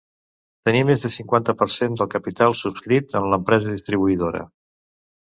[0.69, 4.47] Tenir més del cinquanta per cent del capital subscrit en l'empresa distribuïdora.